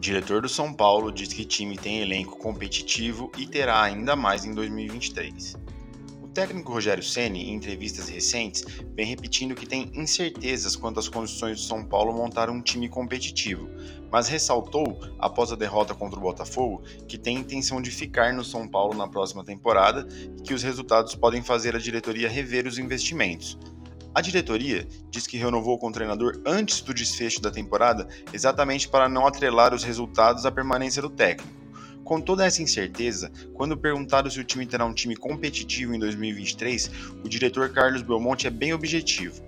[0.00, 4.54] Diretor do São Paulo diz que time tem elenco competitivo e terá ainda mais em
[4.54, 5.56] 2023.
[6.22, 8.64] O técnico Rogério Ceni, em entrevistas recentes,
[8.94, 13.68] vem repetindo que tem incertezas quanto às condições do São Paulo montar um time competitivo,
[14.08, 18.68] mas ressaltou, após a derrota contra o Botafogo, que tem intenção de ficar no São
[18.68, 20.06] Paulo na próxima temporada
[20.38, 23.58] e que os resultados podem fazer a diretoria rever os investimentos.
[24.14, 29.08] A diretoria diz que renovou com o treinador antes do desfecho da temporada, exatamente para
[29.08, 31.56] não atrelar os resultados à permanência do técnico.
[32.02, 36.90] Com toda essa incerteza, quando perguntado se o time terá um time competitivo em 2023,
[37.22, 39.42] o diretor Carlos Belmonte é bem objetivo.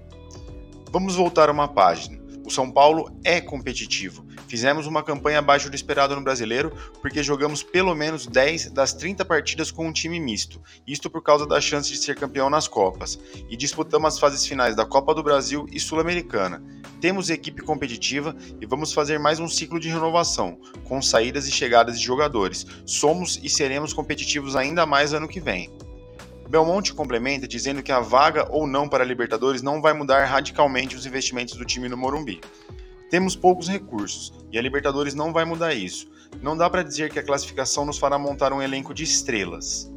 [0.93, 2.21] Vamos voltar uma página.
[2.45, 4.27] O São Paulo é competitivo.
[4.51, 9.25] Fizemos uma campanha abaixo do esperado no brasileiro porque jogamos pelo menos 10 das 30
[9.25, 13.17] partidas com um time misto, isto por causa da chance de ser campeão nas Copas,
[13.49, 16.61] e disputamos as fases finais da Copa do Brasil e Sul-Americana.
[17.01, 22.01] Temos equipe competitiva e vamos fazer mais um ciclo de renovação, com saídas e chegadas
[22.01, 22.67] de jogadores.
[22.85, 25.71] Somos e seremos competitivos ainda mais ano que vem.
[26.49, 30.97] Belmonte complementa dizendo que a vaga ou não para a Libertadores não vai mudar radicalmente
[30.97, 32.41] os investimentos do time no Morumbi.
[33.11, 36.09] Temos poucos recursos e a Libertadores não vai mudar isso.
[36.41, 39.93] Não dá para dizer que a classificação nos fará montar um elenco de estrelas.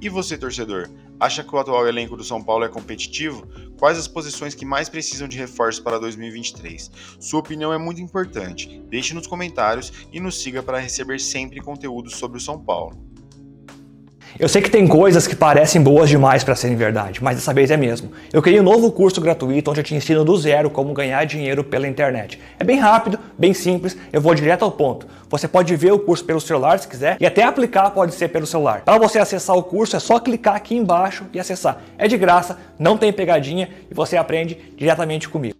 [0.00, 0.88] E você, torcedor,
[1.18, 3.44] acha que o atual elenco do São Paulo é competitivo?
[3.76, 6.92] Quais as posições que mais precisam de reforço para 2023?
[7.18, 8.80] Sua opinião é muito importante.
[8.88, 13.13] Deixe nos comentários e nos siga para receber sempre conteúdos sobre o São Paulo.
[14.36, 17.70] Eu sei que tem coisas que parecem boas demais para serem verdade, mas dessa vez
[17.70, 18.10] é mesmo.
[18.32, 21.62] Eu criei um novo curso gratuito onde eu te ensino do zero como ganhar dinheiro
[21.62, 22.40] pela internet.
[22.58, 25.06] É bem rápido, bem simples, eu vou direto ao ponto.
[25.30, 28.44] Você pode ver o curso pelo celular se quiser e até aplicar pode ser pelo
[28.44, 28.80] celular.
[28.80, 31.80] Para você acessar o curso é só clicar aqui embaixo e acessar.
[31.96, 35.54] É de graça, não tem pegadinha e você aprende diretamente comigo.